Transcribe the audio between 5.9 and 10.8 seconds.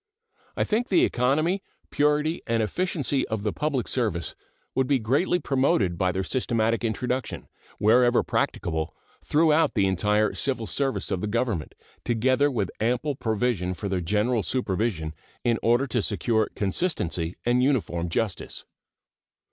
by their systematic introduction, wherever practicable, throughout the entire civil